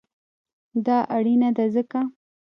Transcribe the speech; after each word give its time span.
دا 0.85 0.97
اړینه 1.15 1.49
ده 1.57 1.65
ځکه: 1.75 1.99